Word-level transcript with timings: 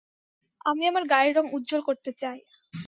আমি 0.65 0.83
আমার 0.87 1.03
গায়ের 1.11 1.33
রঙ 1.37 1.45
উজ্জ্বল 1.55 1.81
করতে 1.87 2.11
চাই। 2.21 2.39